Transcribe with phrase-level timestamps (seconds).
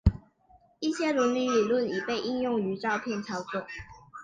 [0.79, 3.63] 一些伦理理论已被应用于照片操作。